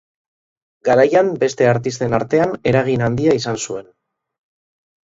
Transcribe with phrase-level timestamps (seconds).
[0.87, 3.91] Garaian beste artisten artean eragin handia izan zuen.